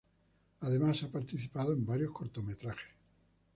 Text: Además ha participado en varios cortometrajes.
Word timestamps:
Además 0.61 1.03
ha 1.03 1.11
participado 1.11 1.73
en 1.73 1.85
varios 1.85 2.11
cortometrajes. 2.11 2.89